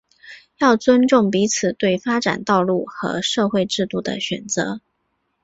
[0.57, 4.81] 要尊重彼此对发展道路和社会制度的选择